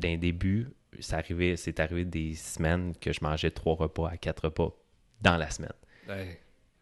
[0.00, 0.68] d'un début,
[0.98, 4.74] c'est arrivé, c'est arrivé des semaines que je mangeais trois repas à quatre repas
[5.20, 5.72] dans la semaine.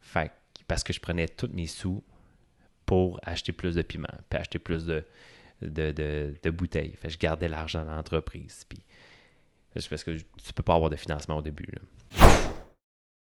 [0.01, 0.33] Fait
[0.67, 2.03] parce que je prenais tous mes sous
[2.87, 5.05] pour acheter plus de piment, puis acheter plus de,
[5.63, 6.95] de, de, de bouteilles.
[6.97, 8.65] Fait je gardais l'argent dans l'entreprise.
[8.69, 8.79] Puis,
[9.77, 11.69] c'est parce que tu peux pas avoir de financement au début.
[11.73, 12.29] là.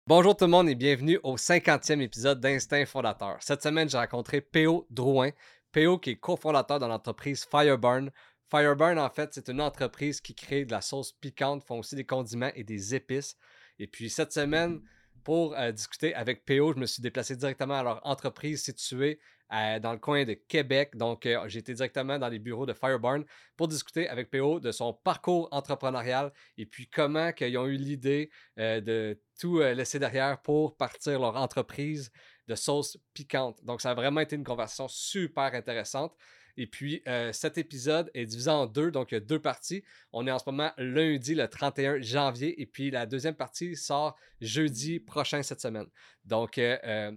[0.07, 3.37] Bonjour tout le monde et bienvenue au 50e épisode d'Instinct Fondateur.
[3.41, 4.87] Cette semaine, j'ai rencontré P.O.
[4.91, 5.31] Drouin.
[5.71, 5.99] P.O.
[5.99, 8.11] qui est cofondateur de l'entreprise Fireburn.
[8.51, 12.07] Fireburn, en fait, c'est une entreprise qui crée de la sauce piquante, font aussi des
[12.07, 13.37] condiments et des épices.
[13.79, 14.81] Et puis cette semaine,
[15.25, 19.79] pour euh, discuter avec P.O., je me suis déplacé directement à leur entreprise située euh,
[19.81, 20.95] dans le coin de Québec.
[20.95, 23.25] Donc, euh, j'ai été directement dans les bureaux de Fireburn
[23.57, 24.61] pour discuter avec P.O.
[24.61, 29.99] de son parcours entrepreneurial et puis comment qu'ils ont eu l'idée euh, de tout laisser
[29.99, 32.13] derrière pour partir leur entreprise
[32.47, 33.65] de sauce piquante.
[33.65, 36.15] Donc, ça a vraiment été une conversation super intéressante.
[36.59, 39.85] Et puis, euh, cet épisode est divisé en deux, donc il y a deux parties.
[40.13, 44.17] On est en ce moment lundi, le 31 janvier, et puis la deuxième partie sort
[44.41, 45.87] jeudi prochain cette semaine.
[46.25, 47.13] Donc, euh, euh,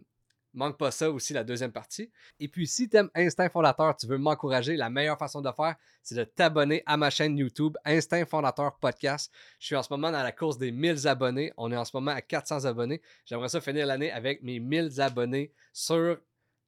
[0.53, 2.11] manque pas ça aussi, la deuxième partie.
[2.39, 5.75] Et puis, si tu aimes Instinct Fondateur, tu veux m'encourager, la meilleure façon de faire,
[6.03, 9.33] c'est de t'abonner à ma chaîne YouTube, Instinct Fondateur Podcast.
[9.59, 11.51] Je suis en ce moment dans la course des 1000 abonnés.
[11.57, 13.01] On est en ce moment à 400 abonnés.
[13.25, 16.19] J'aimerais ça finir l'année avec mes 1000 abonnés sur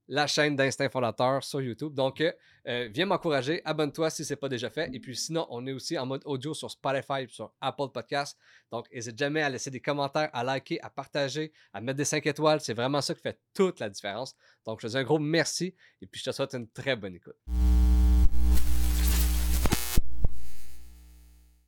[0.07, 1.93] la chaîne d'Instinct Fondateur sur YouTube.
[1.93, 2.31] Donc, euh,
[2.67, 4.89] euh, viens m'encourager, abonne-toi si ce n'est pas déjà fait.
[4.93, 8.37] Et puis sinon, on est aussi en mode audio sur Spotify, sur Apple Podcast.
[8.71, 12.25] Donc, n'hésite jamais à laisser des commentaires, à liker, à partager, à mettre des 5
[12.25, 12.59] étoiles.
[12.61, 14.35] C'est vraiment ça qui fait toute la différence.
[14.65, 17.15] Donc, je te dis un gros merci et puis je te souhaite une très bonne
[17.15, 17.37] écoute.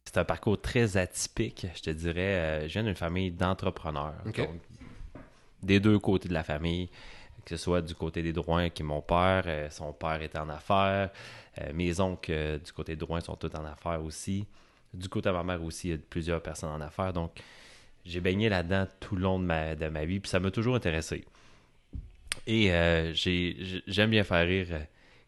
[0.05, 2.35] C'est un parcours très atypique, je te dirais.
[2.35, 4.15] Euh, je viens d'une famille d'entrepreneurs.
[4.23, 4.49] Donc,
[5.61, 6.89] des deux côtés de la famille,
[7.45, 10.35] que ce soit du côté des Drouin, qui est mon père, euh, son père est
[10.35, 11.11] en affaires.
[11.61, 14.45] Euh, mes oncles euh, du côté de Drouin sont tous en affaires aussi.
[14.93, 17.13] Du côté de ma mère aussi, il y a plusieurs personnes en affaires.
[17.13, 17.31] Donc,
[18.05, 20.75] j'ai baigné là-dedans tout le long de ma, de ma vie, puis ça m'a toujours
[20.75, 21.23] intéressé.
[22.47, 22.67] Et
[23.13, 24.67] j'ai- j'ai- j'aime bien faire rire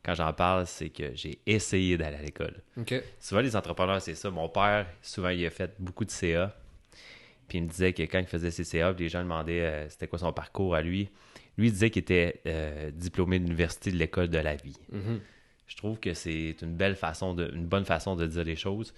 [0.04, 2.56] quand j'en parle, c'est que j'ai essayé d'aller à l'école.
[2.78, 2.94] OK.
[3.20, 4.30] Souvent, les entrepreneurs, c'est ça.
[4.30, 6.56] Mon père, souvent, il a fait beaucoup de CA.
[7.48, 10.08] Puis il me disait que quand il faisait ses CA, les gens demandaient euh, c'était
[10.08, 11.10] quoi son parcours à lui.
[11.58, 14.78] Lui, il disait qu'il était euh, diplômé de l'université de l'école de la vie.
[14.92, 15.20] Mhm.
[15.68, 18.94] Je trouve que c'est une belle façon, de, une bonne façon de dire les choses.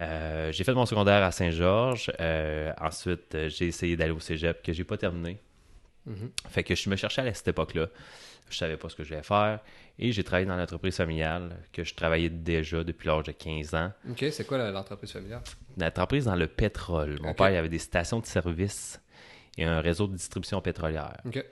[0.00, 2.10] Euh, j'ai fait mon secondaire à Saint-Georges.
[2.20, 5.38] Euh, ensuite, j'ai essayé d'aller au cégep que j'ai pas terminé.
[6.06, 6.30] Mhm.
[6.48, 7.88] Fait que je me cherchais à cette époque-là.
[8.48, 9.60] Je savais pas ce que je voulais faire.
[9.98, 13.92] Et j'ai travaillé dans l'entreprise familiale que je travaillais déjà depuis l'âge de 15 ans.
[14.08, 15.42] OK, c'est quoi l'entreprise familiale?
[15.76, 17.18] Une entreprise dans le pétrole.
[17.20, 19.00] Mon père, il avait des stations de service
[19.58, 21.44] et un réseau de distribution pétrolière OK.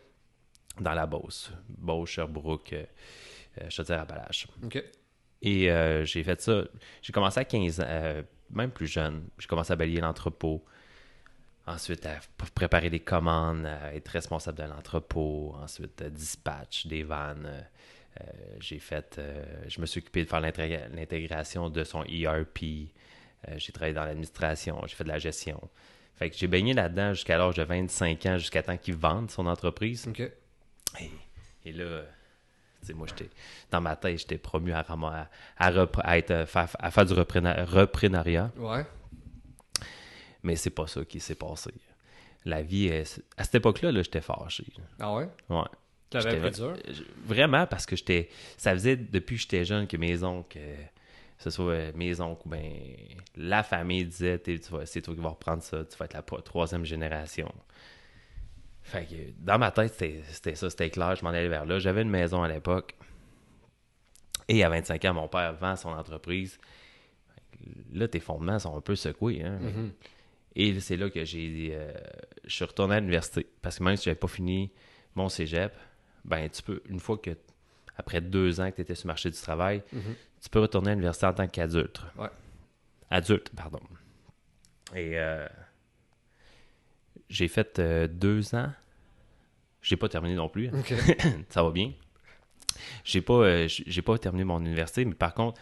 [0.80, 1.50] Dans la Beauce.
[1.68, 2.84] Beauce, Sherbrooke, euh,
[3.62, 4.46] euh, Chaudière-Appalaches.
[4.64, 4.82] OK.
[5.42, 6.62] Et euh, j'ai fait ça.
[7.02, 9.24] J'ai commencé à 15 ans, euh, même plus jeune.
[9.38, 10.64] J'ai commencé à balayer l'entrepôt.
[11.66, 12.16] Ensuite, à
[12.54, 15.54] préparer des commandes, à être responsable de l'entrepôt.
[15.62, 17.64] Ensuite, euh, dispatch des vannes.
[18.58, 19.20] J'ai fait.
[19.68, 22.88] je me suis occupé de faire l'intégra- l'intégration de son ERP.
[23.58, 24.80] J'ai travaillé dans l'administration.
[24.88, 25.60] J'ai fait de la gestion.
[26.16, 29.46] Fait que j'ai baigné là-dedans jusqu'à l'âge de 25 ans, jusqu'à temps qu'il vende son
[29.46, 30.04] entreprise.
[31.00, 31.10] Et,
[31.68, 32.02] et là,
[32.94, 33.28] moi, j'étais
[33.70, 35.28] dans ma tête, j'étais promu à, rama-
[35.58, 38.84] à, à repre- à être, euh, faire, à faire du reprenariat, Ouais.
[40.42, 41.72] mais c'est pas ça qui s'est passé.
[42.44, 44.64] La vie, est- à cette époque-là, là, j'étais fâché.
[44.98, 45.28] Ah ouais?
[45.50, 45.62] Ouais.
[46.10, 46.72] T'avais pris dur?
[46.74, 48.30] vra- Vraiment, parce que j'étais.
[48.56, 50.76] Ça faisait depuis que j'étais jeune que mes oncles, euh,
[51.36, 52.72] que ce soit euh, mes oncles ou ben
[53.36, 54.40] la famille disait
[54.86, 57.52] c'est toi qui vas reprendre ça, tu vas être la troisième génération.
[58.88, 61.78] Fait que dans ma tête, c'était ça, c'était clair, je m'en allais vers là.
[61.78, 62.94] J'avais une maison à l'époque.
[64.48, 66.58] Et à 25 ans, mon père vend son entreprise.
[67.92, 69.42] Là, tes fondements sont un peu secoués.
[69.42, 69.58] Hein?
[69.60, 69.92] Mhm.
[70.56, 71.70] Et c'est là que j'ai.
[71.72, 71.92] euh,
[72.44, 73.46] je suis retourné à l'université.
[73.60, 74.72] Parce que même si j'avais pas fini
[75.14, 75.72] mon cégep,
[76.24, 77.30] ben tu peux, une fois que,
[77.96, 80.14] après deux ans que tu étais sur le marché du travail, Mhm.
[80.42, 82.00] tu peux retourner à l'université en tant qu'adulte.
[82.16, 82.28] Ouais.
[83.10, 83.80] Adulte, pardon.
[84.94, 85.46] Et euh,
[87.28, 88.70] j'ai fait euh, deux ans.
[89.82, 90.70] J'ai pas terminé non plus.
[91.48, 91.92] Ça va bien.
[93.04, 95.60] J'ai pas, euh, j'ai pas terminé mon université, mais par contre,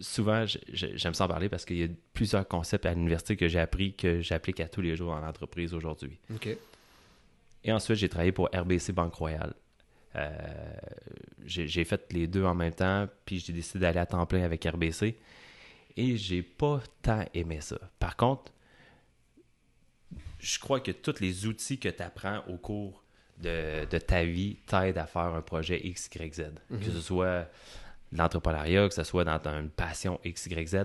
[0.00, 3.60] souvent, j'aime ça en parler parce qu'il y a plusieurs concepts à l'université que j'ai
[3.60, 6.18] appris que j'applique à tous les jours dans l'entreprise aujourd'hui.
[7.62, 9.54] Et ensuite, j'ai travaillé pour RBC Banque Royale.
[10.16, 10.30] Euh,
[11.44, 14.42] j'ai j'ai fait les deux en même temps, puis j'ai décidé d'aller à temps plein
[14.42, 15.16] avec RBC.
[15.96, 17.78] Et j'ai pas tant aimé ça.
[17.98, 18.52] Par contre,
[20.44, 23.02] je crois que tous les outils que tu apprends au cours
[23.38, 26.42] de, de ta vie t'aident à faire un projet X, Y, Z.
[26.68, 27.48] Que ce soit
[28.12, 30.76] l'entrepreneuriat, que ce soit dans une passion X, Y, Z,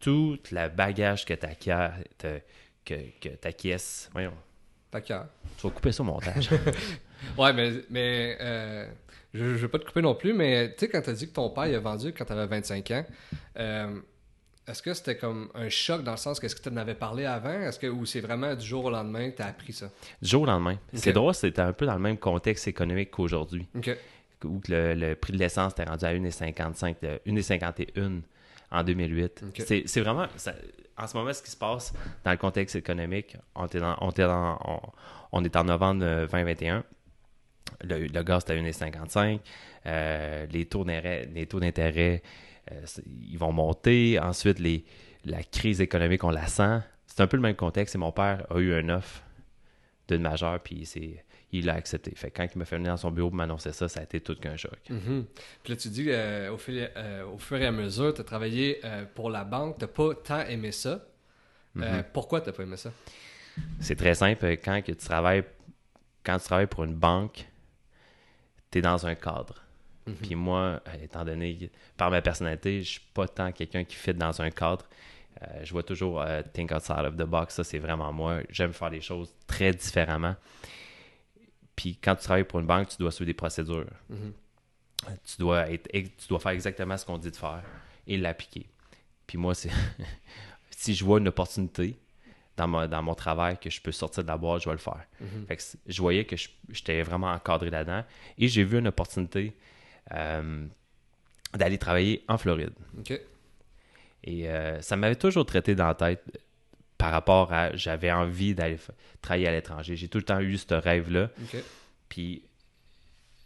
[0.00, 2.42] tout le bagage que tu
[2.84, 4.32] que, que t'acquiesces, voyons,
[4.92, 5.26] D'accord.
[5.58, 6.50] tu vas couper ça au montage.
[7.38, 8.86] Ouais, mais, mais euh,
[9.32, 11.26] je, je veux pas te couper non plus, mais tu sais, quand tu as dit
[11.26, 13.06] que ton père il a vendu quand tu avais 25 ans,
[13.58, 14.00] euh,
[14.68, 17.24] est-ce que c'était comme un choc dans le sens qu'est-ce que tu en avais parlé
[17.24, 17.52] avant?
[17.52, 19.90] Est-ce que, ou c'est vraiment du jour au lendemain que tu as appris ça?
[20.20, 20.76] du jour au lendemain.
[20.92, 23.66] C'est drôle, c'était un peu dans le même contexte économique qu'aujourd'hui.
[24.44, 28.20] Où le, le prix de l'essence était rendu à 1,55, de 1,51
[28.70, 29.44] en 2008.
[29.48, 29.62] Ok.
[29.86, 30.54] C'est vraiment, ça-
[30.98, 31.92] en ce moment, ce qui se passe
[32.24, 34.80] dans le contexte économique, on est, dans- on est, dans- on,
[35.32, 36.84] on est en novembre euh, 2021.
[37.82, 39.40] Le, le gaz est à 1,55.
[39.86, 42.22] Euh, les taux d'intérêt, les taux d'intérêt,
[42.72, 44.18] euh, ils vont monter.
[44.18, 44.84] Ensuite, les,
[45.24, 46.80] la crise économique, on la sent.
[47.06, 47.94] C'est un peu le même contexte.
[47.94, 49.22] Et mon père a eu un offre
[50.08, 52.12] d'une majeure, puis c'est il l'a accepté.
[52.14, 54.02] Fait que quand il m'a fait venir dans son bureau pour m'annoncer ça, ça a
[54.02, 54.78] été tout qu'un choc.
[54.90, 55.24] Mhm.
[55.62, 58.24] Puis là, tu dis euh, au, fil- euh, au fur et à mesure, tu as
[58.24, 61.06] travaillé euh, pour la banque, tu pas tant aimé ça.
[61.78, 62.90] Euh, pourquoi tu pas aimé ça?
[63.80, 64.46] C'est très simple.
[64.58, 65.44] Quand que tu travailles
[66.24, 67.46] quand tu travailles pour une banque,
[68.70, 69.62] tu es dans un cadre.
[70.22, 71.64] Puis moi, euh, étant donné que
[71.96, 74.84] par ma personnalité, je suis pas tant quelqu'un qui fit dans un cadre.
[75.42, 77.54] Euh, je vois toujours euh, think outside of the box.
[77.54, 78.38] Ça, c'est vraiment moi.
[78.48, 80.36] J'aime faire les choses très différemment.
[81.74, 83.84] Puis quand tu travailles pour une banque, tu dois suivre des procédures.
[84.08, 84.32] Mhm.
[85.24, 87.62] Tu dois être, tu dois faire exactement ce qu'on dit de faire
[88.06, 88.66] et l'appliquer.
[89.26, 89.70] Puis moi, c'est
[90.70, 91.96] si je vois une opportunité
[92.56, 94.78] dans, ma- dans mon travail que je peux sortir de la boîte, je vais le
[94.80, 95.04] faire.
[95.20, 95.46] Mhm.
[95.48, 98.04] Fait que je voyais que je- j'étais vraiment encadré là-dedans.
[98.38, 99.52] Et j'ai vu une opportunité euh,
[100.10, 102.72] d'aller travailler en Floride.
[102.98, 103.20] Ok.
[104.24, 106.22] Et euh, ça m'avait toujours traité dans la tête
[106.98, 108.78] par rapport à j'avais envie d'aller
[109.22, 109.96] travailler à l'étranger.
[109.96, 111.30] J'ai tout le temps eu ce rêve-là.
[112.08, 112.42] Puis,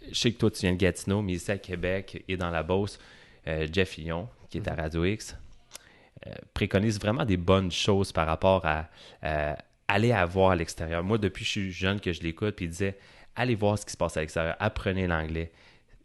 [0.08, 2.62] je sais que toi, tu viens de Gatineau, mais ici à Québec et dans la
[2.62, 2.98] Beauce,
[3.46, 5.36] euh, Jeff Lyon, qui est à Radio X,
[6.26, 8.88] euh, préconise vraiment des bonnes choses par rapport à
[9.24, 9.54] euh,
[9.88, 11.02] aller à voir à l'extérieur.
[11.02, 12.98] Moi, depuis que je suis jeune, que je l'écoute, puis il disait
[13.36, 15.50] allez voir ce qui se passe à l'extérieur, apprenez l'anglais,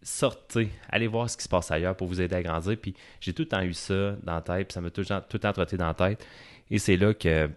[0.08, 2.78] sortez, allez voir ce qui se passe ailleurs pour vous aider à grandir.
[2.80, 5.08] Puis, j'ai tout le temps eu ça dans la tête, puis ça m'a tout, le
[5.08, 6.26] temps- tout le temps trotté dans la tête.
[6.70, 7.50] Et c'est là que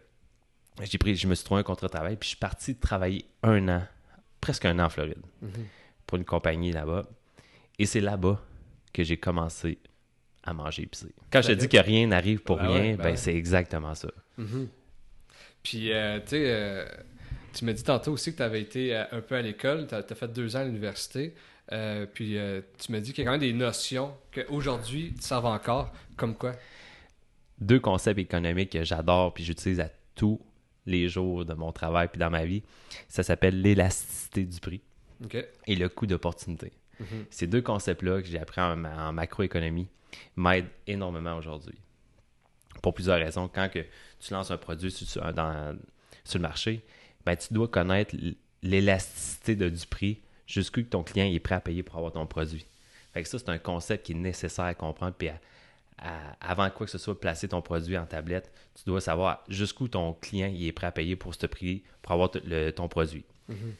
[0.83, 3.25] j'ai pris, je me suis trouvé un contrat de travail, puis je suis parti travailler
[3.43, 3.83] un an,
[4.41, 5.51] presque un an en Floride Mhm.
[6.07, 7.05] pour une compagnie là-bas.
[7.79, 8.41] Et c'est là-bas
[8.93, 9.79] que j'ai commencé
[10.43, 11.07] à manger épicé.
[11.31, 13.17] Quand je te dis que rien n'arrive pour Ben rien, ouais, ben ben ouais.
[13.17, 14.09] c'est exactement ça.
[14.39, 14.69] Mhm.
[15.63, 16.87] Puis, euh, tu sais, euh,
[17.53, 19.95] tu m'as dit tantôt aussi que tu avais été euh, un peu à l'école, tu
[19.95, 21.35] as, fait deux ans à l'université.
[21.73, 25.23] Euh, puis, euh, tu m'as dit qu'il y a quand même des notions qu'aujourd'hui, tu
[25.23, 26.53] savent encore, comme quoi?
[27.61, 30.41] Deux concepts économiques que j'adore puis j'utilise à tous
[30.87, 32.63] les jours de mon travail puis dans ma vie.
[33.09, 34.81] Ça s'appelle l'élasticité du prix
[35.67, 36.73] et le coût d'opportunité.
[37.01, 37.27] Mhm.
[37.31, 39.89] Ces deux concepts-là que j'ai appris en, ma- en macroéconomie
[40.37, 41.77] m'aident énormément aujourd'hui.
[42.81, 43.49] Pour plusieurs raisons.
[43.53, 43.81] Quand que
[44.21, 45.77] tu lances un produit sur, sur- dans-
[46.25, 46.83] sur le marché,
[47.27, 48.15] ben, tu dois connaître
[48.63, 52.27] l'élasticité de- du prix jusqu'où que ton client est prêt à payer pour avoir ton
[52.27, 52.67] produit.
[53.15, 55.15] Fait que ça, c'est un concept qui est nécessaire à comprendre.
[55.17, 55.39] Puis à-
[55.99, 59.87] à- avant quoi que ce soit, placer ton produit en tablette, tu dois savoir jusqu'où
[59.89, 63.25] ton client est prêt à payer pour ce prix, pour avoir le- ton produit.
[63.49, 63.75] Mhm.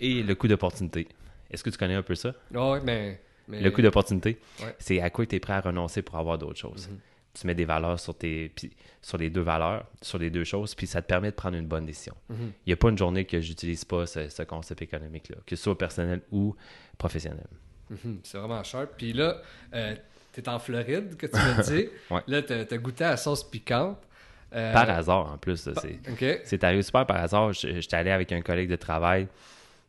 [0.00, 1.06] Et le coût d'opportunité.
[1.50, 2.34] Est-ce que tu connais un peu ça?
[2.54, 4.74] Ah ouais, mais, mais- Le coût d'opportunité, Ouais.
[4.78, 6.88] c'est à quoi tu es prêt à renoncer pour avoir d'autres choses.
[6.88, 6.98] Mhm.
[7.34, 10.74] Tu mets des valeurs sur, tes, puis sur les deux valeurs, sur les deux choses,
[10.74, 12.14] puis ça te permet de prendre une bonne décision.
[12.28, 12.52] Mhm.
[12.66, 15.62] Il n'y a pas une journée que j'utilise pas ce, ce concept économique-là, que ce
[15.62, 16.54] soit personnel ou
[16.98, 17.46] professionnel.
[17.90, 18.90] Mhm, C'est vraiment sharp.
[18.98, 19.40] Puis là,
[19.74, 19.94] euh,
[20.32, 21.88] t'es en Floride, que tu m'as dit.
[22.10, 22.20] Ouais.
[22.26, 23.98] Là, t'as as goûté à la sauce piquante.
[24.54, 25.66] Euh, Par hasard, en plus.
[26.44, 27.54] c'est, arrivé super par hasard.
[27.54, 29.26] J'étais allé avec un collègue de travail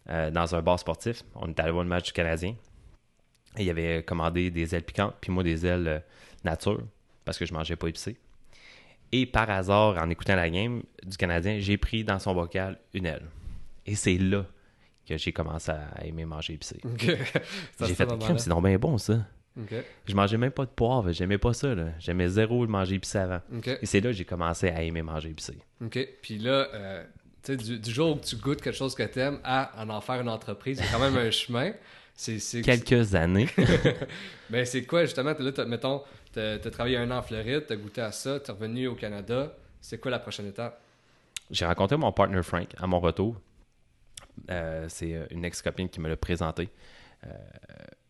[0.09, 1.23] euh, dans un bar sportif.
[1.35, 2.55] On était allé voir le match du Canadien.
[3.57, 5.99] Et il avait commandé des ailes piquantes, puis moi des ailes euh,
[6.45, 6.81] nature,
[7.25, 8.17] parce que je mangeais pas épicé.
[9.11, 13.05] Et par hasard, en écoutant la game du Canadien, j'ai pris dans son bocal une
[13.05, 13.27] aile.
[13.85, 14.45] Et c'est là
[15.07, 16.77] que j'ai commencé à aimer manger épicé.
[16.99, 19.25] J'ai fait, crème, c'est donc bien bon ça.
[19.59, 19.73] OK.
[20.07, 21.75] Je mangeais même pas de poivre, j'aimais pas ça.
[21.99, 23.41] J'aimais zéro le manger épicé avant.
[23.81, 25.57] Et c'est là que j'ai commencé à aimer manger épicé.
[25.83, 25.99] OK.
[26.21, 27.03] Puis là, euh,
[27.43, 30.01] tu sais, du, du jour où tu goûtes quelque chose que t'aimes à en en
[30.01, 31.73] faire une entreprise, c'est quand même un chemin.
[32.15, 33.49] C'est, Quelques années.
[34.49, 35.33] Ben, c'est quoi, justement?
[35.37, 38.87] Là, mettons, t'as as travaillé un an en Floride, t'as goûté à ça, t'es revenu
[38.87, 39.51] au Canada.
[39.81, 40.79] C'est quoi la prochaine étape?
[41.49, 43.39] J'ai rencontré mon partner Frank à mon retour.
[44.51, 46.69] Euh, c'est euh, une ex-copine qui me l'a présenté
[47.25, 47.29] euh,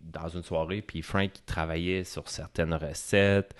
[0.01, 0.81] dans une soirée.
[0.81, 3.53] Puis Frank il travaillait sur certaines recettes.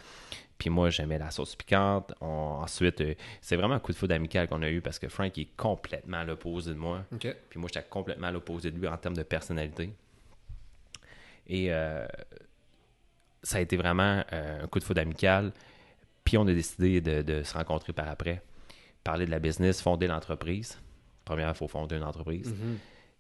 [0.58, 2.14] Puis moi, j'aimais la sauce piquante.
[2.22, 5.08] On- ensuite, euh, c'est vraiment un coup de foudre amical qu'on a eu parce que
[5.08, 7.04] Frank est complètement à l'opposé de moi.
[7.50, 9.94] Puis moi, j'étais complètement à l'opposé de lui en termes de personnalité.
[11.48, 12.06] Et euh,
[13.42, 15.52] ça a été vraiment euh, un coup de foudre amical.
[16.24, 18.42] Puis on a décidé de, se rencontrer par après,
[19.04, 20.80] parler de la business, fonder l'entreprise.
[21.26, 22.50] Première, il faut fonder une entreprise.
[22.50, 22.78] Mhm.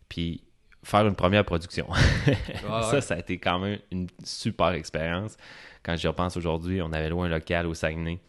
[0.08, 0.44] Puis
[0.84, 1.88] faire une première production.
[2.64, 5.38] ça, ça a été quand même une super expérience.
[5.82, 8.20] Quand j'y repense aujourd'hui, on avait loué un local au Saguenay.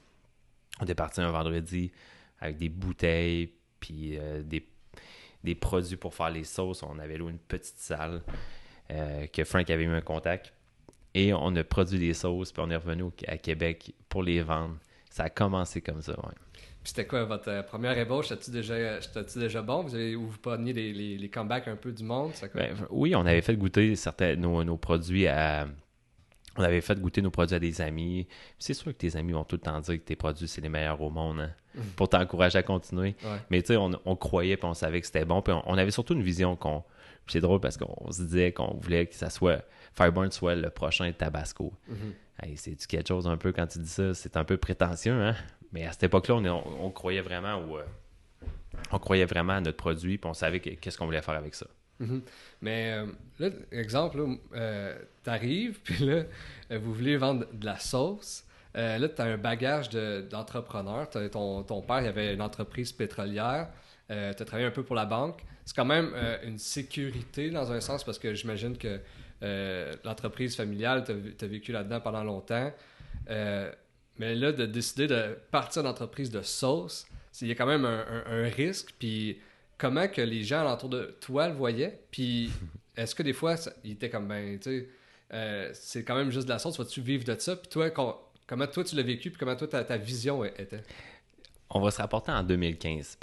[0.80, 1.92] On est parti un vendredi
[2.40, 4.68] avec des bouteilles, puis euh, des,
[5.44, 6.82] des, produits pour faire les sauces.
[6.82, 8.22] On avait loué une petite salle
[8.90, 10.52] euh, que Frank avait mis un contact.
[11.14, 14.76] Et on a produit des sauces, puis on est revenu à Québec pour les vendre.
[15.10, 16.34] Ça a commencé comme ça, ouais.
[16.82, 18.28] c'était quoi votre euh, première ébauche?
[18.28, 18.98] C'était-tu déjà,
[19.36, 19.82] déjà bon?
[19.82, 22.32] Vous avez, ou vous preniez les, les, les, comebacks un peu du monde?
[22.52, 25.68] Ben, oui, on avait fait goûter certains, nos, nos produits à,
[26.56, 28.26] on avait fait goûter nos produits à des amis.
[28.58, 30.68] C'est sûr que tes amis vont tout le temps dire que tes produits, c'est les
[30.68, 31.80] meilleurs au monde hein, mm.
[31.96, 33.16] pour t'encourager à continuer.
[33.50, 35.42] Mais tu sais, on, croyait puis on savait que c'était bon.
[35.42, 36.84] Puis on, avait surtout une vision qu'on.
[37.26, 39.64] C'est drôle parce qu'on se disait qu'on voulait que ça soit.
[39.94, 41.72] Fireburn soit le prochain Tabasco.
[41.90, 42.56] Mm-hmm.
[42.56, 44.12] c'est quelque chose un peu quand tu dis ça?
[44.14, 45.34] C'est un peu prétentieux, hein?
[45.72, 47.82] Mais à cette époque-là, on, croyait vraiment euh,
[48.92, 51.66] on croyait vraiment à notre produit puis on savait qu'est-ce qu'on voulait faire avec ça.
[52.00, 52.22] Mhm.
[52.60, 53.06] Mais euh,
[53.38, 56.24] là, exemple, euh, t'arrives, puis là,
[56.70, 58.44] euh, vous voulez vendre de la sauce.
[58.74, 61.08] là, tu as un bagage d'entrepreneur.
[61.30, 63.68] ton, ton, père, il avait une entreprise pétrolière.
[64.08, 65.44] tu as travaillé un peu pour la banque.
[65.64, 66.12] C'est quand même
[66.44, 69.00] une sécurité dans un sens parce que j'imagine que
[70.04, 72.72] l'entreprise familiale, tu as, vécu là-dedans pendant longtemps.
[73.28, 77.06] mais là, de décider de partir d'entreprise de sauce,
[77.40, 78.94] il y a quand même un, risque.
[78.98, 79.38] Puis
[79.78, 82.50] comment que les gens autour de toi le voyaient, puis
[82.96, 84.88] est-ce que des fois, il était comme, ben, tu sais,
[85.32, 88.66] euh, c'est quand même juste de la sauce, vas-tu vivre de ça, puis toi, comment
[88.66, 90.82] toi tu l'as vécu, puis comment toi ta, vision était?
[91.70, 93.18] On va se rapporter en 2015,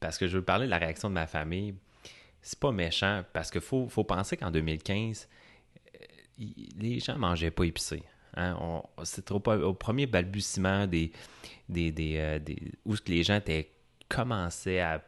[0.00, 1.74] parce que je veux parler de la réaction de ma famille.
[2.42, 5.28] C'est pas méchant, parce qu'il faut, faut penser qu'en 2015,
[5.94, 6.06] euh,
[6.78, 8.02] les gens mangeaient pas épicé.
[8.36, 8.82] Hein?
[9.04, 11.12] C'était au, premier balbutiement des,
[11.68, 12.38] des, des, euh,
[12.86, 13.70] où les gens étaient,
[14.08, 15.04] commençaient à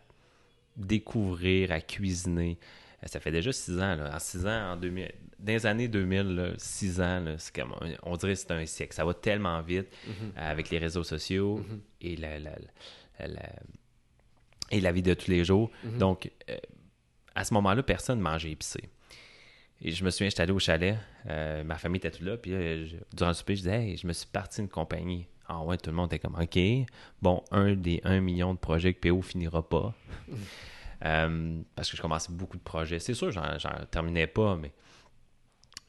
[0.76, 2.58] découvrir, à cuisiner.
[3.02, 3.96] Euh, ça fait déjà six ans.
[3.96, 4.14] Là.
[4.14, 8.38] En six ans, en 2000, dans les années 2000, six ans, comme, on dirait que
[8.38, 8.94] c'est un siècle.
[8.94, 11.80] Ça va tellement vite euh, avec les réseaux sociaux mm-hmm.
[12.02, 12.28] et, la,
[14.72, 15.70] et la vie de tous les jours.
[15.86, 15.98] Mm-hmm.
[15.98, 16.56] Donc, euh,
[17.34, 18.90] à ce moment-là, personne ne mangeait épicé.
[19.80, 22.52] Et je me souviens, j'étais allé au chalet, ma famille était tout là, puis
[23.12, 25.26] durant le souper, je disais, hey, je me suis parti une compagnie.
[25.48, 26.58] Ah ouais, tout le monde était comme, OK,
[27.20, 29.94] bon, un des 1 million de projets que PO finira pas.
[31.04, 33.00] Euh, parce que je commençais beaucoup de projets.
[33.00, 33.58] C'est sûr, j'en
[33.90, 34.72] terminais pas, mais,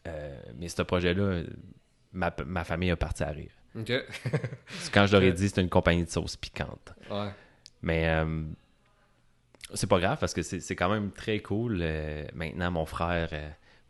[0.07, 1.43] euh, mais ce projet-là,
[2.13, 3.51] ma, ma, famille a parti à rire.
[4.91, 6.95] Quand je leur ai dit, c'était une compagnie de sauce piquante.
[7.83, 8.43] Mais euh,
[9.73, 11.83] c'est pas grave parce que c'est quand même très cool.
[12.33, 13.29] maintenant, mon frère,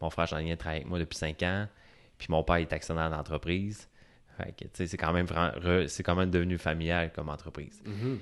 [0.01, 1.67] mon frère Jean-Lien travaille avec moi depuis 5 ans.
[2.17, 3.89] Puis mon père est actionnaire d'entreprise
[4.73, 5.27] c'est quand même
[5.87, 7.81] c'est quand même devenu familial comme entreprise.
[7.85, 8.17] Mm-hmm.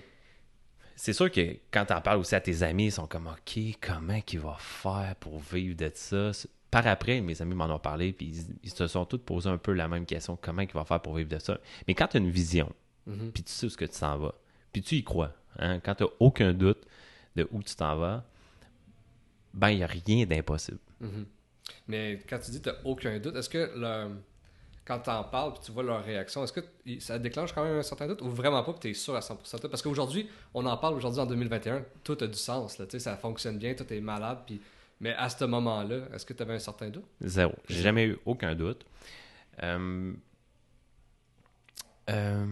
[0.96, 3.60] C'est sûr que quand tu en parles aussi à tes amis, ils sont comme OK,
[3.82, 6.32] comment qu'il va faire pour vivre de ça?
[6.70, 9.74] Par après, mes amis m'en ont parlé, puis ils, se sont tous posé un peu
[9.74, 11.60] la même question, comment il va faire pour vivre de ça?
[11.88, 12.72] Mais quand tu as une vision,
[13.10, 13.32] mm-hmm.
[13.32, 14.36] puis tu sais où ce que tu t'en vas,
[14.72, 16.86] puis tu y crois, hein, quand tu n'as aucun doute
[17.36, 18.24] de où tu t'en vas,
[19.54, 20.80] ben il n'y a rien d'impossible.
[21.02, 21.26] Mm-hmm.
[21.88, 24.16] Mais quand tu dis tu n'as aucun doute, est-ce que le
[24.86, 26.62] quand tu en parles puis tu vois leur réaction, est-ce que
[27.00, 29.20] ça déclenche quand même un certain doute ou vraiment pas que tu es sûr à
[29.20, 33.16] 100% Parce qu'aujourd'hui, on en parle aujourd'hui en 2021, tout a du sens, là, ça
[33.16, 34.60] fonctionne bien, tout est malade, puis...
[35.00, 37.06] mais à ce moment-là, est-ce que tu avais un certain doute?
[37.22, 37.54] Zéro.
[37.70, 38.86] J'ai jamais eu aucun doute.
[39.62, 40.14] Euh...
[42.10, 42.46] Euh...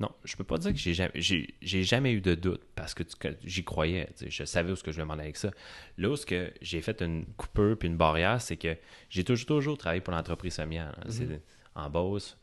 [0.00, 3.02] Non, je peux pas dire que j'ai jamais, j'ai, jamais eu de doute parce que,
[3.44, 4.08] j'y croyais.
[4.24, 5.50] Je savais où ce que je voulais m'en aller avec ça.
[5.96, 8.76] Là où ce que j'ai fait une coupeur puis une barrière, c'est que
[9.10, 10.94] j'ai toujours, toujours travaillé pour l'entreprise familiale.
[10.98, 11.06] Hein.
[11.08, 11.40] C'est mm-hmm.
[11.74, 12.38] en Beauce.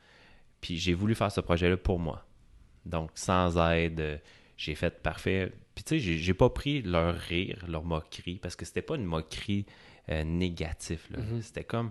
[0.60, 2.26] Puis j'ai voulu faire ce projet-là pour moi.
[2.86, 4.22] Donc, sans aide,
[4.58, 5.54] j'ai fait parfait.
[5.76, 8.96] Puis tu sais, j'ai, j'ai pas pris leur rire, leur moquerie, parce que c'était pas
[8.96, 9.66] une moquerie
[10.10, 11.08] euh, négative.
[11.14, 11.42] Mm-hmm.
[11.42, 11.90] C'était comme euh,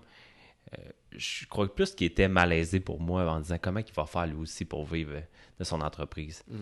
[1.17, 4.37] je crois plus qu'il était malaisé pour moi en disant comment il va faire lui
[4.37, 5.23] aussi pour vivre
[5.59, 6.43] de son entreprise.
[6.49, 6.57] Mm.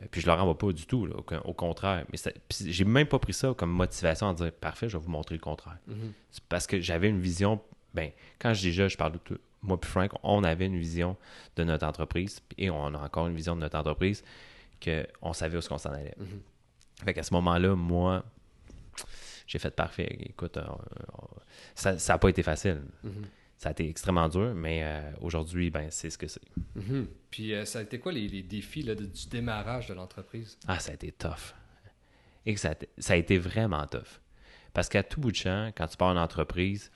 [0.00, 1.08] Euh, puis je leur envoie pas du tout,
[1.44, 2.04] au, contraire.
[2.12, 2.18] Mais
[2.50, 5.40] j'ai même pas pris ça comme motivation en disant parfait, je vais vous montrer le
[5.40, 5.78] contraire.
[5.88, 6.40] Mm-hmm.
[6.48, 7.60] parce que j'avais une vision.
[7.94, 9.38] Ben, quand je dis je, je parle de tout.
[9.62, 11.16] Moi puis Frank, on avait une vision
[11.56, 14.22] de notre entreprise et on a encore une vision de notre entreprise
[14.84, 16.14] qu'on savait où ce qu'on s'en allait.
[16.20, 17.04] Mm-hmm.
[17.04, 18.24] Fait qu'à ce moment-là, moi,
[19.48, 20.16] j'ai fait parfait.
[20.20, 20.58] Écoute,
[21.74, 22.82] ça n'a pas été facile.
[23.04, 23.24] Mm-hmm.
[23.56, 26.42] Ça a été extrêmement dur, mais euh, aujourd'hui, ben, c'est ce que c'est.
[26.76, 27.06] Mm-hmm.
[27.30, 30.58] Puis, euh, ça a été quoi les, défis là, du démarrage de l'entreprise?
[30.68, 31.54] Ah, ça a été tough.
[32.46, 32.74] Et ça,
[33.08, 34.20] a été, vraiment tough.
[34.74, 36.92] Parce qu'à tout bout de champ, quand tu pars en entreprise,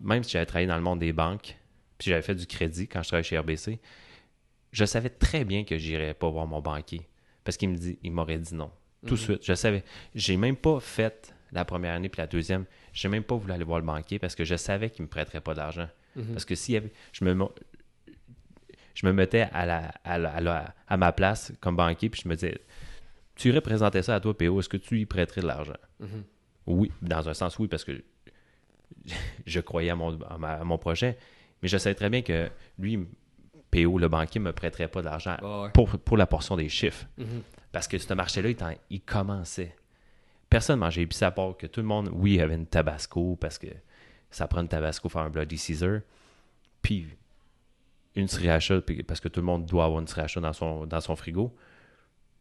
[0.00, 1.56] même si j'avais travaillé dans le monde des banques,
[1.96, 3.80] puis j'avais fait du crédit quand je travaillais chez RBC,
[4.72, 7.08] je savais très bien que j'irais pas voir mon banquier.
[7.44, 8.70] Parce qu'il me dit, il m'aurait dit non.
[9.06, 9.24] Tout de Mhm.
[9.26, 9.44] suite.
[9.44, 9.82] Je savais.
[10.14, 12.64] J'ai même pas fait la première année puis la deuxième.
[12.92, 15.40] J'ai même pas voulu aller voir le banquier parce que je savais qu'il me prêterait
[15.40, 15.88] pas d'argent.
[16.16, 16.32] Mhm.
[16.32, 16.78] Parce que si
[17.12, 17.46] je me,
[18.94, 22.20] je me mettais à, la, à, la- à la- à ma place comme banquier, puis
[22.22, 22.58] je me disais,
[23.36, 25.76] tu irais présenter ça à toi, PO, est-ce que tu lui prêterais de l'argent?
[26.00, 26.24] Mhm.
[26.66, 28.02] Oui, dans un sens, oui, parce que
[29.46, 31.16] je croyais à mon, à ma- à mon projet,
[31.62, 32.98] mais je savais très bien que lui,
[33.70, 35.70] PO, le banquier, me prêterait pas Ouais, ouais.
[35.72, 37.06] pour, pour la portion des chiffres.
[37.72, 39.74] Parce que ce marché-là, il, en- il commençait.
[40.48, 43.68] Personne mangeait épicé à part que tout le monde, oui, avait une Tabasco parce que
[44.30, 46.00] ça prend une Tabasco pour faire un Bloody Caesar.
[46.82, 47.06] Puis
[48.16, 51.14] une sriracha parce que tout le monde doit avoir une sriracha dans son, dans son
[51.14, 51.54] frigo.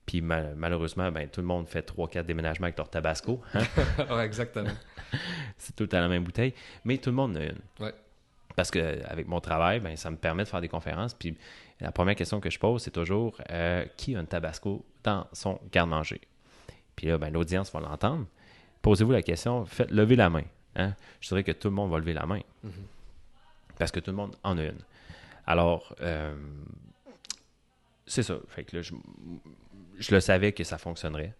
[0.07, 3.41] Puis mal- malheureusement, ben, tout le monde fait 3-4 déménagements avec leur Tabasco.
[3.53, 3.61] hein?
[4.09, 4.71] ouais, exactement.
[5.57, 6.55] C'est tout à la même bouteille.
[6.85, 7.59] Mais tout le monde en a une.
[7.79, 7.93] Ouais.
[8.59, 11.13] Parce que avec mon travail, ben, ça me permet de faire des conférences.
[11.13, 11.33] Puis
[11.79, 15.61] la première question que je pose, c'est toujours euh, qui a une Tabasco dans son
[15.71, 16.19] garde-manger?
[16.97, 18.25] Puis là, ben, l'audience va l'entendre.
[18.81, 20.43] Posez-vous la question, faites lever la main.
[20.75, 20.93] hein.
[21.21, 22.41] Je dirais que tout le monde va lever la main.
[22.61, 22.71] Mhm.
[23.77, 24.83] Parce que tout le monde en a une.
[25.47, 26.35] Alors, euh,
[28.05, 28.39] c'est ça.
[28.49, 28.93] Fait que là, je,
[29.99, 31.33] je le savais que ça fonctionnerait.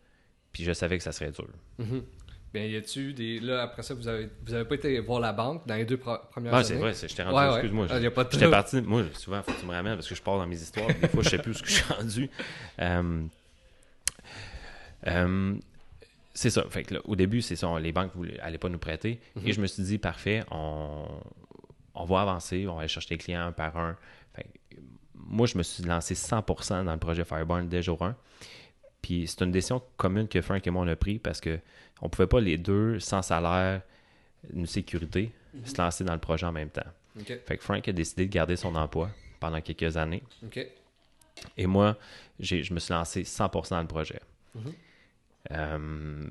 [0.54, 1.50] Puis je savais que ça serait dur.
[1.80, 2.02] Mhm.
[2.54, 3.40] Bien, y a-tu des.
[3.40, 5.98] Là, après ça, vous avez, vous avez pas été voir la banque dans les deux
[5.98, 6.64] premières Ah, années?
[6.64, 7.52] c'est vrai, c'est- je t'ai rendu, Ouais, ouais.
[7.54, 7.88] excuse-moi.
[7.90, 8.50] Ah, de J'étais trouble.
[8.50, 10.88] parti, moi, souvent, faut que tu me ramènes parce que je pars dans mes histoires.
[10.88, 12.30] Des fois, je sais plus où ce que je suis rendu.
[12.82, 13.24] Euh,
[15.08, 15.56] euh,
[16.34, 16.66] c'est ça.
[16.70, 17.80] Fait que là, au début, c'est ça.
[17.80, 19.20] Les banques n'allaient pas nous prêter.
[19.36, 19.48] Mhm.
[19.48, 21.06] Et je me suis dit, parfait, on,
[21.96, 23.96] on va avancer, on va aller chercher des clients un par un.
[24.36, 24.78] Fait que,
[25.16, 28.16] moi, je me suis lancé 100% dans le projet Fireburn dès jour 1.
[29.02, 31.60] Puis c'est une décision commune que Frank et moi on a pris parce que
[32.02, 33.82] on pouvait pas les deux, sans salaire,
[34.54, 35.32] une sécurité,
[35.66, 36.82] se lancer dans le projet en même temps.
[37.46, 40.24] Fait que Frank a décidé de garder son emploi pendant quelques années.
[41.58, 41.98] Et moi,
[42.40, 44.20] je me suis lancé 100% dans le projet.
[44.56, 44.74] Mhm.
[45.52, 46.30] Euh,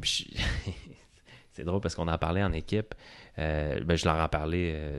[1.52, 2.94] c'est drôle parce qu'on en parlait en équipe.
[3.38, 4.98] Euh, ben, je leur en parlais euh,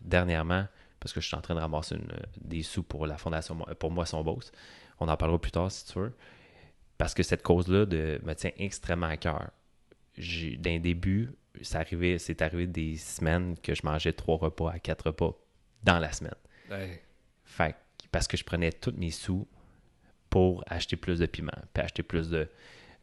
[0.00, 0.66] dernièrement
[1.00, 2.08] parce que je suis en train de ramasser une-
[2.40, 4.52] des sous pour la fondation pour moi son boss.
[5.02, 6.12] On en parlera plus tard si tu veux.
[6.98, 9.50] Parce que cette cause-là de, me tient extrêmement à cœur.
[10.16, 11.30] D'un début,
[11.62, 11.76] c'est
[12.42, 15.34] arrivé des semaines que je mangeais trois repas à quatre repas
[15.82, 16.34] dans la semaine.
[17.44, 17.74] Fait
[18.10, 19.48] parce que je prenais tous mes sous
[20.30, 22.48] pour acheter plus de piment, puis acheter plus de,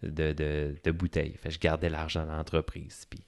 [0.04, 1.36] de, de- de bouteilles.
[1.38, 3.06] Fait je gardais l'argent dans l'entreprise.
[3.10, 3.20] Puis,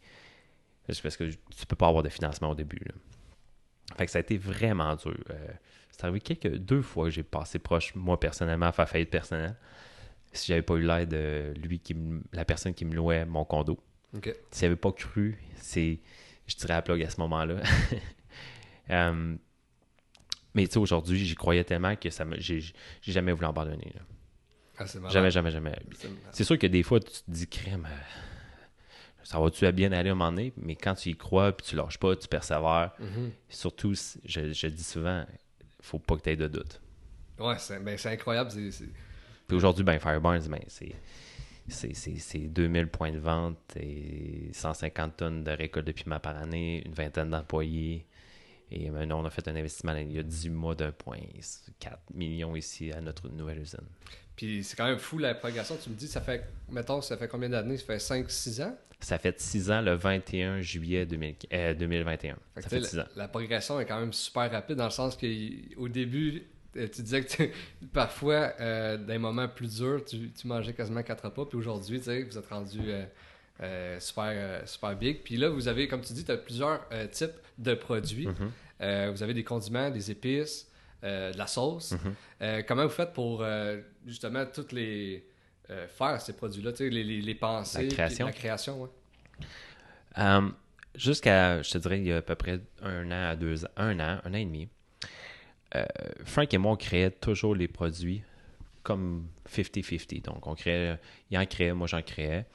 [0.85, 2.81] parce que tu peux pas avoir de financement au début.
[2.85, 2.93] là.
[3.97, 5.17] Fait que ça a été vraiment dur.
[5.31, 5.47] Euh,
[5.91, 9.55] c'est arrivé quelques deux fois que j'ai passé proche, moi personnellement, à faire faillite personnelle.
[10.33, 13.43] Si j'avais pas eu l'aide de lui, qui me- la personne qui me louait mon
[13.45, 13.77] condo.
[14.15, 14.33] OK.
[14.51, 15.99] S'il n'avait pas cru, c'est,
[16.47, 17.61] je tirais à plug à ce moment-là.
[18.89, 19.35] Euh,
[20.53, 23.91] mais tu sais, aujourd'hui, j'y croyais tellement que ça me, j'ai, j'ai jamais voulu abandonner.
[23.95, 24.01] là.
[24.77, 24.99] Ah, c'est.
[25.09, 25.75] Jamais, jamais, jamais.
[26.31, 27.97] C'est sûr que des fois, tu te dis, crème, euh,
[29.23, 30.51] ça va-tu bien aller à un moment donné?
[30.57, 32.91] Mais quand tu y crois, puis tu lâches pas, tu persévères.
[32.99, 33.31] Mhm.
[33.47, 33.93] Surtout,
[34.25, 35.25] je dis souvent,
[35.81, 36.81] faut pas que tu aies de doute.
[37.39, 38.51] Ouais, c'est ben, incroyable.
[38.51, 40.95] Puis aujourd'hui, ben, Fireburns, ben, c'est,
[41.67, 46.37] c'est, c'est, c'est 2000 points de vente et 150 tonnes de récolte de piment par
[46.37, 48.05] année, une vingtaine d'employés.
[48.69, 51.17] Et maintenant, on a fait un investissement il y a 18 mois d'un point
[51.79, 53.79] 4 millions ici à notre nouvelle usine.
[54.41, 55.77] Puis c'est quand même fou la progression.
[55.77, 57.77] Tu me dis, ça fait, mettons, ça fait combien d'années?
[57.77, 58.75] Ça fait 5-6 ans?
[58.99, 62.33] Ça fait 6 ans le 21 juillet 2000 euh, 2021.
[62.33, 63.03] Fait que ça fait sais, 6 ans.
[63.15, 66.41] la, la progression est quand même super rapide dans le sens qu'au début,
[66.75, 67.43] euh, tu disais que
[67.93, 71.45] parfois, euh, dans les moments plus durs, tu, tu mangeais quasiment quatre repas.
[71.45, 73.05] Puis aujourd'hui, tu sais, vous êtes rendu euh,
[73.61, 75.19] euh, super, euh, super big.
[75.23, 78.25] Puis là, vous avez, comme tu dis, tu as plusieurs euh, types de produits.
[78.25, 78.51] Mhm.
[78.81, 80.70] Euh, vous avez des condiments, des épices, euh,
[81.03, 81.91] de la sauce.
[81.93, 81.99] Mhm.
[82.41, 85.25] Euh, comment vous faites pour euh, justement toutes les
[85.69, 88.25] euh, faire ces produits-là, les, les, les penser, La création.
[88.25, 88.89] la création, ouais.
[90.17, 90.49] Euh,
[90.93, 93.69] Jusqu'à, je te dirais, il y a à peu près un an à deux ans,
[93.77, 94.67] un an, un an et demi,
[95.75, 95.85] euh,
[96.25, 98.21] Frank et moi, on créait toujours les produits
[98.83, 100.23] comme 50-50.
[100.23, 102.45] Donc, on créait, il en créait, moi j'en créais.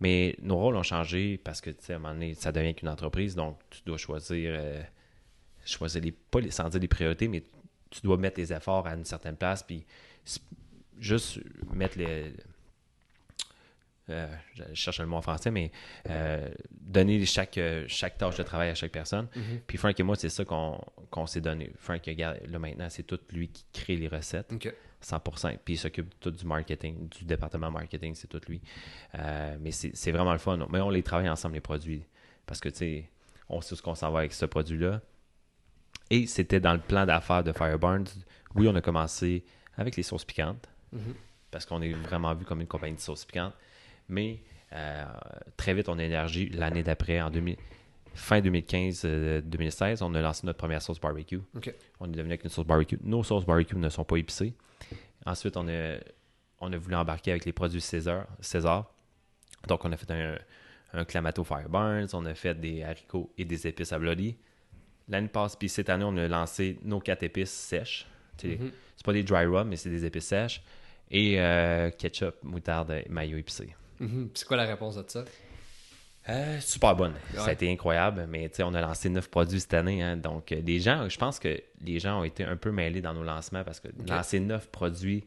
[0.00, 2.74] Mais nos rôles ont changé parce que, tu sais, à un moment donné, ça devient
[2.74, 3.34] qu'une entreprise.
[3.36, 4.82] Donc, tu dois choisir, euh,
[5.64, 7.42] choisir les, pas les, sans dire les priorités, mais
[7.92, 9.62] tu dois mettre les efforts à une certaine place.
[9.62, 9.84] Puis,
[10.98, 11.40] juste
[11.72, 12.32] mettre les.
[14.08, 15.70] euh, je cherche le mot en français, mais
[16.08, 19.28] euh, donner chaque, chaque tâche de travail à chaque personne.
[19.34, 19.60] Mhm.
[19.66, 21.72] Puis Frank et moi, c'est ça qu'on s'est donné.
[21.78, 24.72] Frank, regarde, là maintenant, c'est tout lui qui crée les recettes, OK.
[25.02, 25.58] 100%.
[25.64, 28.60] Puis il s'occupe tout du marketing, du département marketing, c'est tout lui.
[29.18, 30.58] Euh, mais c'est c'est vraiment le fun.
[30.70, 32.04] Mais on les travaille ensemble, les produits.
[32.46, 33.10] Parce que, tu sais,
[33.48, 35.00] on sait ce qu'on s'en va avec ce produit-là.
[36.10, 38.04] Et c'était dans le plan d'affaires de Fireburns.
[38.54, 39.44] Oui, on a commencé
[39.76, 41.14] avec les sauces piquantes, Mhm.
[41.50, 43.54] parce qu'on est vraiment vu comme une compagnie de sauces piquantes.
[44.08, 44.40] Mais
[44.74, 45.04] euh,
[45.56, 46.48] très vite, on a énergie.
[46.50, 47.56] L'année d'après, en 2000
[48.14, 51.40] fin 2015-2016, on a lancé notre première sauce barbecue.
[52.00, 52.98] On est devenu avec une sauce barbecue.
[53.02, 54.52] Nos sauces barbecue ne sont pas épicées.
[55.24, 55.96] Ensuite, on a,
[56.60, 58.26] on a voulu embarquer avec les produits César.
[58.40, 58.92] César.
[59.68, 60.36] Donc, on a fait un,
[60.92, 64.36] un Clamato Fireburns, on a fait des haricots et des épices à bloody.
[65.08, 68.06] L'année passe, puis cette année, on a lancé nos quatre épices sèches.
[68.44, 68.70] Mhm.
[68.96, 70.62] C'est pas des dry rub, mais c'est des épices sèches.
[71.10, 73.74] Et euh, ketchup, moutarde mayo épicé.
[74.00, 74.28] Mhm.
[74.28, 75.24] Puis C'est quoi la réponse de ça?
[76.28, 77.14] Euh, super bonne.
[77.34, 80.02] Ça a été incroyable, mais on a lancé neuf produits cette année.
[80.02, 80.16] hein.
[80.16, 83.12] donc, euh, les gens, je pense que les gens ont été un peu mêlés dans
[83.12, 85.24] nos lancements parce que lancer neuf produits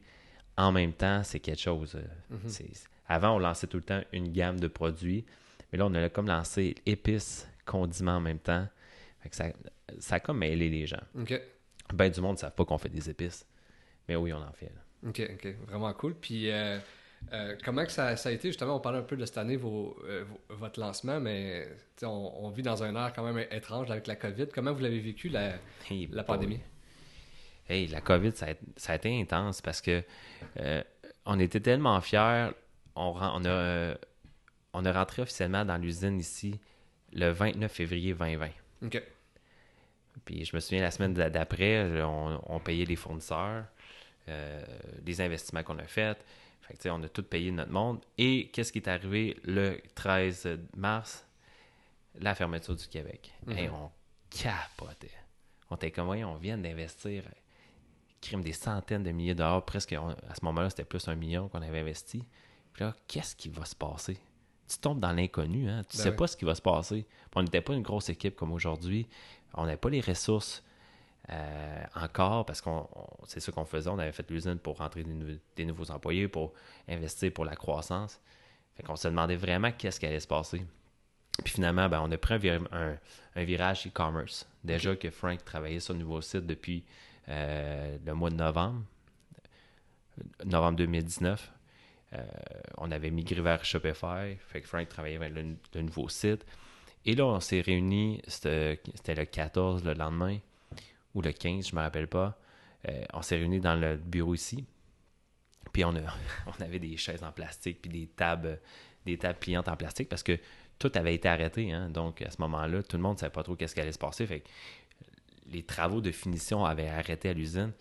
[0.58, 1.98] en même temps, c'est quelque chose.
[2.48, 2.66] c'est-
[3.10, 5.26] Avant, on lançait tout le temps une gamme de produits,
[5.72, 8.66] mais là, on a comme lancé épices, condiments en même temps.
[9.26, 9.46] Fait que ça,
[9.98, 11.02] ça a comme mêlé les gens.
[11.20, 11.34] OK.
[11.96, 13.44] Ben du monde ne savent pas qu'on fait des épices.
[14.08, 14.68] Mais oui, on en fait.
[14.68, 15.10] là.
[15.10, 15.56] OK, OK.
[15.68, 16.14] Vraiment cool.
[16.14, 16.78] Puis, euh,
[17.34, 19.56] euh, comment que ça, ça a été, justement, on parlait un peu de cette année,
[19.56, 21.68] vos, euh, vos- votre lancement, mais
[22.04, 22.08] on,
[22.38, 24.46] on vit dans un air quand même étrange avec la COVID.
[24.54, 25.54] Comment vous l'avez vécu, la,
[25.90, 26.36] Hey, la boy.
[26.36, 26.60] pandémie?
[27.68, 30.04] Hey, la COVID, ça a, ça a été intense parce que
[31.26, 32.50] on était tellement fiers.
[32.96, 33.96] On, ren- on, a,
[34.74, 36.60] on a rentré officiellement dans l'usine ici
[37.12, 38.50] le 29 février 2020.
[38.84, 39.02] OK.
[40.24, 43.66] Puis je me souviens, la semaine d'a- d'après, on, on payait les fournisseurs,
[44.30, 44.64] euh,
[45.06, 46.24] les investissements qu'on a faits.
[46.62, 48.00] Fait que, tu sais, on a tout payé de notre monde.
[48.18, 51.26] Et qu'est-ce qui est arrivé le 13 mars?
[52.20, 53.32] La fermeture du Québec.
[53.46, 53.58] Mhm.
[53.58, 53.92] Hey, on
[54.30, 55.12] capotait.
[55.70, 57.30] On était comme, voyons, on vient d'investir euh,
[58.22, 59.66] crime des centaines de milliers de dollars.
[59.66, 62.24] Presque, on- à ce moment-là, c'était plus un million qu'on avait investi.
[62.74, 64.18] Puis là, qu'est-ce qui va se passer?
[64.68, 65.84] Tu tombes dans l'inconnu, hein?
[65.90, 66.16] Tu Ben sais oui.
[66.16, 67.04] pas ce qui va se passer.
[67.04, 69.08] Puis on n'était pas une grosse équipe comme aujourd'hui.
[69.56, 70.64] On n'avait pas les ressources
[71.32, 73.90] euh, encore parce qu'on on- c'est ça qu'on faisait.
[73.90, 76.54] On avait fait l'usine pour rentrer des, nou- des nouveaux employés, pour
[76.88, 78.20] investir pour la croissance.
[78.76, 80.64] Fait qu'on se demandait vraiment qu'est-ce qui allait se passer.
[81.44, 82.98] Puis finalement, ben, on a pris un, vir- un-
[83.36, 84.48] un virage e-commerce.
[84.64, 86.84] Déjà que Frank travaillait sur le nouveau site depuis
[87.30, 88.82] euh, le mois de novembre,
[90.46, 91.52] novembre 2019.
[92.14, 92.22] Euh,
[92.78, 94.38] on avait migré vers Shopify.
[94.48, 96.46] Fait que Frank travaillait vers le, le nouveau site.
[97.06, 98.80] Et là, on s'est réunis, c'était
[99.16, 100.40] le 14 le lendemain,
[101.14, 102.38] ou le 15, je ne me rappelle pas.
[102.90, 104.66] Euh, on s'est réunis dans le bureau ici.
[105.72, 105.94] Puis on,
[106.60, 108.60] avait des chaises en plastique, puis des tables,
[109.06, 110.40] des tables pliantes en plastique, parce que
[110.80, 111.72] tout avait été arrêté.
[111.72, 111.90] hein.
[111.90, 114.00] Donc à ce moment-là, tout le monde ne savait pas trop qu'est-ce qui allait se
[114.00, 114.44] passer.
[115.48, 117.72] Les travaux de finition avaient arrêté à l'usine.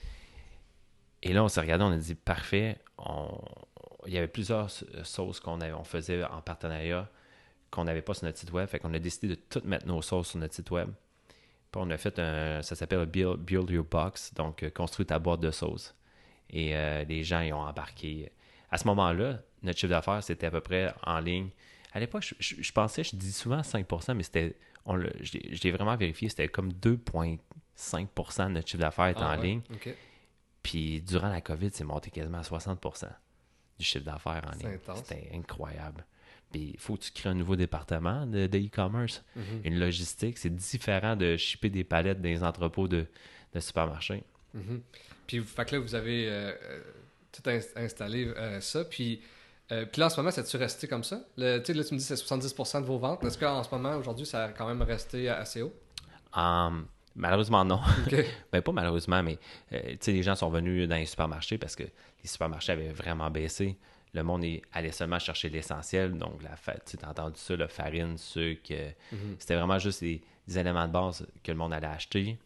[1.22, 2.78] Et là, on s'est regardé, on a dit parfait.
[4.06, 7.08] Il y avait plusieurs sa- sauces qu'on faisait en partenariat
[7.74, 8.68] qu'on n'avait pas sur notre site web.
[8.68, 10.88] Fait qu'on a décidé de tout mettre nos sauces sur notre site web.
[11.72, 12.62] Puis on a fait un.
[12.62, 15.94] Ça s'appelle Build, Build Your Box, donc euh, construire ta boîte de sauce.
[16.50, 18.30] Et euh, les gens y ont embarqué.
[18.70, 21.48] À ce moment-là, notre chiffre d'affaires, c'était à peu près en ligne.
[21.92, 24.56] À l'époque, je, je- je pensais, je dis souvent 5%, mais c'était.
[24.84, 29.20] on Je l'ai- je l'ai vraiment vérifié, c'était comme 2,5% de notre chiffre d'affaires était
[29.22, 29.46] Ah, en ouais.
[29.46, 29.60] ligne.
[30.62, 33.08] Puis durant la COVID, c'est monté quasiment à 60%
[33.78, 34.78] du chiffre d'affaires en ligne.
[34.96, 36.04] C'était incroyable.
[36.54, 39.42] Puis il faut que tu crées un nouveau département de de e-commerce, Mhm.
[39.64, 40.38] une logistique.
[40.38, 43.06] C'est différent de shipper des palettes dans les entrepôts de,
[43.52, 44.22] de supermarchés.
[44.54, 44.80] Mhm.
[45.26, 46.80] Puis, fait que là, vous avez euh, euh,
[47.32, 48.84] tout ins- installé euh, ça.
[48.84, 49.20] Puis,
[49.72, 51.24] euh, puis là, en ce moment, c'est-tu resté comme ça?
[51.36, 53.24] Le, là, tu me dis que c'est 70% de vos ventes.
[53.24, 55.74] Est-ce qu'en ce moment, aujourd'hui, ça a quand même resté assez haut?
[56.36, 56.86] Hum,
[57.16, 57.80] malheureusement, non.
[58.52, 59.38] Ben, pas malheureusement, mais
[60.06, 63.76] les gens sont venus dans les supermarchés parce que les supermarchés avaient vraiment baissé.
[64.14, 66.16] Le monde est, allait seulement chercher l'essentiel.
[66.16, 68.68] Donc, la tu as entendu ça, la farine, sucre.
[68.72, 69.36] euh, Mhm.
[69.38, 72.38] C'était vraiment juste des, des éléments de base que le monde allait acheter.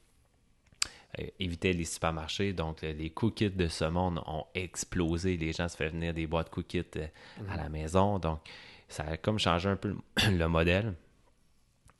[1.18, 2.52] Euh, éviter les supermarchés.
[2.52, 5.36] Donc, le- les cookies de ce monde ont explosé.
[5.36, 7.06] Les gens se font venir des boîtes cookies euh,
[7.48, 8.18] à la maison.
[8.18, 8.40] Donc,
[8.88, 9.96] ça a comme changé un peu le,
[10.38, 10.94] le modèle.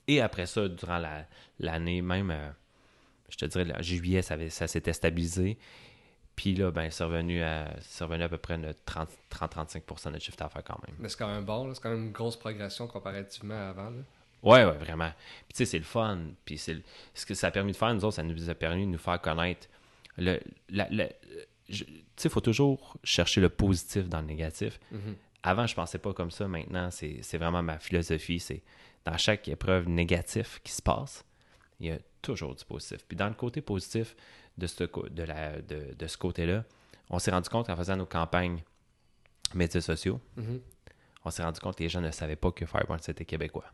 [0.06, 1.26] Et après ça, durant la-
[1.58, 2.50] l'année même, euh,
[3.28, 5.58] je te dirais, en juillet, ça, ça s'était stabilisé.
[6.38, 10.62] Puis là, ben, c'est revenu, à- revenu à peu près notre 30-35% de chiffre d'affaires
[10.62, 10.94] quand même.
[11.00, 11.74] Mais c'est quand même bon.
[11.74, 13.90] C'est quand même une grosse progression comparativement à avant.
[13.90, 13.96] là.
[14.44, 15.10] Ouais, ouais, vraiment.
[15.48, 16.20] Puis tu sais, c'est le fun.
[16.44, 16.76] Puis c'est
[17.12, 18.98] ce que ça a permis de faire, nous autres, ça nous a permis de nous
[18.98, 19.66] faire connaître.
[20.16, 21.08] Le, la- la-
[21.68, 24.78] je- tu sais, il faut toujours chercher le positif dans le négatif.
[24.92, 25.16] Mhm.
[25.42, 26.46] Avant, je pensais pas comme ça.
[26.46, 28.38] Maintenant, c'est c'est vraiment ma philosophie.
[28.38, 28.62] C'est
[29.04, 31.24] dans chaque épreuve négative qui se passe,
[31.80, 32.98] il y a toujours du positif.
[33.08, 34.14] Puis dans le côté positif
[34.58, 36.64] de ce, co- de la, de, de ce côté-là,
[37.10, 38.62] on s'est rendu compte en faisant nos campagnes
[39.54, 40.60] médias sociaux, Mhm.
[41.24, 43.64] on s'est rendu compte que les gens ne savaient pas que Fireburn c'était québécois.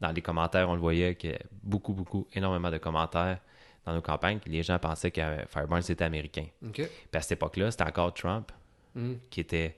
[0.00, 3.38] Dans les commentaires, on le voyait a beaucoup, beaucoup, énormément de commentaires
[3.86, 4.40] dans nos campagnes.
[4.46, 6.46] Les gens pensaient que Fireburn, c'était américain.
[6.72, 6.84] Puis
[7.14, 8.50] à cette époque-là, c'était encore Trump
[8.94, 9.14] Mm.
[9.30, 9.76] qui était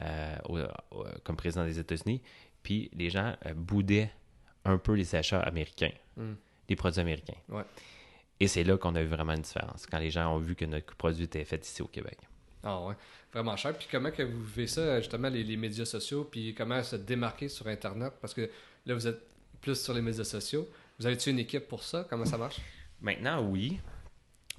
[0.00, 0.60] euh, au-
[0.96, 2.22] au- comme président des États-Unis.
[2.62, 4.10] Puis les gens euh, boudaient
[4.64, 6.34] un peu les achats américains, Mm.
[6.68, 7.36] les produits américains.
[7.48, 7.64] Ouais.
[8.40, 10.64] Et c'est là qu'on a vu vraiment une différence, quand les gens ont vu que
[10.64, 12.18] notre produit était fait ici au Québec.
[12.62, 12.94] Ah ouais,
[13.32, 13.76] vraiment cher.
[13.76, 17.48] Puis comment que vous vivez ça, justement, les, les médias sociaux, puis comment se démarquer
[17.48, 18.12] sur Internet?
[18.20, 18.48] Parce que
[18.86, 19.20] là, vous êtes
[19.60, 20.68] plus sur les médias sociaux.
[20.98, 22.06] Vous avez-tu une équipe pour ça?
[22.08, 22.60] Comment ça marche?
[23.00, 23.80] Maintenant, oui.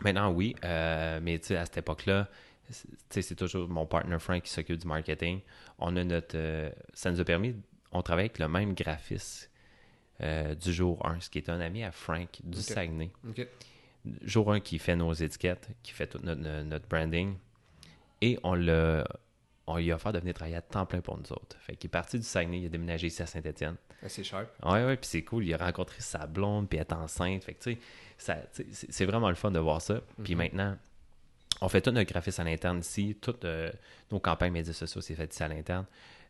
[0.02, 0.56] Maintenant, oui.
[0.64, 2.28] Euh, mais à cette époque-là,
[3.10, 5.42] c'est toujours mon partner Frank qui s'occupe du marketing.
[5.78, 6.36] On a notre.
[6.38, 7.56] euh, ça nous a permis.
[7.92, 9.50] On travaille avec le même graphiste
[10.22, 12.64] euh, du jour 1, ce qui est un ami à Frank du Ok.
[12.64, 13.12] Saguenay.
[14.24, 17.36] Jour 1 qui fait nos étiquettes, qui fait tout notre, branding.
[18.22, 19.06] Et on l'a.
[19.68, 21.56] On lui a offert de venir travailler à temps plein pour nous autres.
[21.60, 23.76] Fait qu'il est parti du Saguenay, il a déménagé ici à Saint-Étienne.
[24.02, 24.48] Ah, C'est cher.
[24.64, 25.46] Ouais, ouais, puis c'est cool.
[25.46, 27.44] Il a rencontré sa blonde, puis elle est enceinte.
[27.44, 27.78] Fait que, tu
[28.18, 28.48] sais,
[28.90, 30.02] c'est vraiment le fun de voir ça.
[30.24, 30.38] Puis Mhm.
[30.40, 30.78] maintenant,
[31.62, 33.16] on fait tout notre graphisme à l'interne ici.
[33.22, 33.72] Toutes euh,
[34.12, 35.86] nos campagnes médias sociaux, c'est fait ici à l'interne.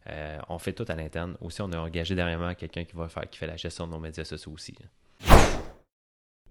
[0.07, 1.35] Euh, on fait tout à l'interne.
[1.41, 3.99] Aussi, on a engagé dernièrement quelqu'un qui va faire, qui fait la gestion de nos
[3.99, 4.75] médias sociaux aussi.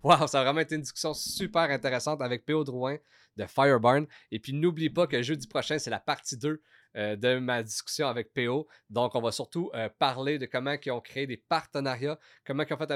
[0.02, 2.62] Wow, ça a vraiment été une discussion super intéressante avec P.O.
[2.62, 2.98] Drouin
[3.37, 4.06] de Fireburn.
[4.30, 6.62] Et puis, n'oublie pas que jeudi prochain, c'est la partie 2
[6.96, 8.68] euh, de ma discussion avec P.O.
[8.90, 12.72] Donc, on va surtout euh, parler de comment ils ont créé des partenariats, comment ils
[12.72, 12.92] ont fait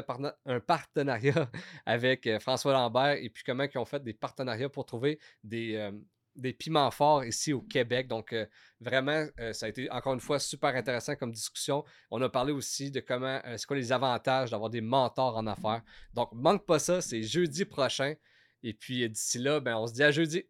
[0.47, 1.51] un, partenariat
[1.87, 5.91] avec François Lambert et puis comment ils ont fait des partenariats pour trouver des,
[6.37, 8.09] des piments forts ici au Québec.
[8.09, 8.47] Donc, euh,
[8.81, 11.85] vraiment, euh, ça a été encore une fois super intéressant comme discussion.
[12.11, 15.47] On a parlé aussi de comment, euh, c'est quoi les avantages d'avoir des mentors en
[15.47, 15.83] affaires.
[16.14, 18.14] Donc, manque pas ça, c'est jeudi prochain.
[18.62, 20.45] Et puis, d'ici là, ben, on se dit à jeudi.